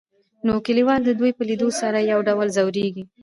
[0.45, 3.03] نو ليکوال د دوي په ليدو سره يو ډول ځوريږي.